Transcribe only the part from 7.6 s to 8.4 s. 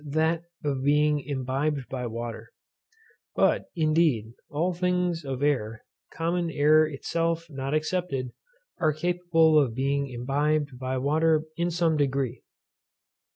excepted,